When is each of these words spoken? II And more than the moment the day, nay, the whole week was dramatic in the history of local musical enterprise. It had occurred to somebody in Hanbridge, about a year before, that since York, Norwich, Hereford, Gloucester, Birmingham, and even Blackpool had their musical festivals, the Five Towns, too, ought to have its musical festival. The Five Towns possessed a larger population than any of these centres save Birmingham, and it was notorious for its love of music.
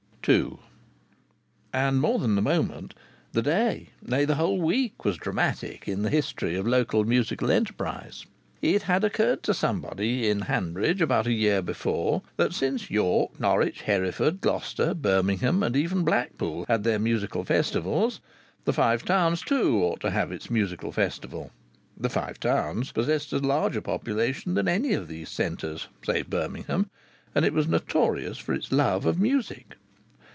II 0.29 0.59
And 1.73 1.99
more 1.99 2.19
than 2.19 2.35
the 2.35 2.43
moment 2.43 2.93
the 3.33 3.41
day, 3.41 3.89
nay, 4.03 4.23
the 4.23 4.35
whole 4.35 4.61
week 4.61 5.03
was 5.03 5.17
dramatic 5.17 5.87
in 5.87 6.03
the 6.03 6.11
history 6.11 6.53
of 6.55 6.67
local 6.67 7.03
musical 7.05 7.49
enterprise. 7.49 8.27
It 8.61 8.83
had 8.83 9.03
occurred 9.03 9.41
to 9.41 9.55
somebody 9.55 10.29
in 10.29 10.41
Hanbridge, 10.41 11.01
about 11.01 11.25
a 11.25 11.33
year 11.33 11.63
before, 11.63 12.21
that 12.37 12.53
since 12.53 12.91
York, 12.91 13.39
Norwich, 13.39 13.81
Hereford, 13.81 14.41
Gloucester, 14.41 14.93
Birmingham, 14.93 15.63
and 15.63 15.75
even 15.75 16.03
Blackpool 16.03 16.65
had 16.67 16.83
their 16.83 16.99
musical 16.99 17.43
festivals, 17.43 18.19
the 18.65 18.73
Five 18.73 19.03
Towns, 19.03 19.41
too, 19.41 19.83
ought 19.83 20.01
to 20.01 20.11
have 20.11 20.31
its 20.31 20.51
musical 20.51 20.91
festival. 20.91 21.49
The 21.97 22.11
Five 22.11 22.39
Towns 22.39 22.91
possessed 22.91 23.33
a 23.33 23.39
larger 23.39 23.81
population 23.81 24.53
than 24.53 24.67
any 24.67 24.93
of 24.93 25.07
these 25.07 25.29
centres 25.29 25.87
save 26.05 26.29
Birmingham, 26.29 26.91
and 27.33 27.43
it 27.43 27.53
was 27.53 27.67
notorious 27.67 28.37
for 28.37 28.53
its 28.53 28.71
love 28.71 29.07
of 29.07 29.19
music. 29.19 29.77